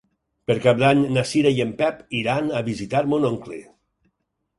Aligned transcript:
Per 0.51 0.53
Cap 0.61 0.77
d'Any 0.83 1.01
na 1.17 1.23
Cira 1.31 1.51
i 1.57 1.61
en 1.65 1.73
Pep 1.81 1.99
iran 2.21 2.47
a 2.61 2.63
visitar 2.71 3.03
mon 3.13 3.29
oncle. 3.31 3.61